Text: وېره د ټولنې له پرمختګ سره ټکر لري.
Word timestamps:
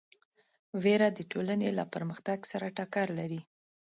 وېره 0.83 1.09
د 1.17 1.19
ټولنې 1.31 1.69
له 1.77 1.83
پرمختګ 1.93 2.39
سره 2.51 2.67
ټکر 2.77 3.07
لري. 3.19 3.41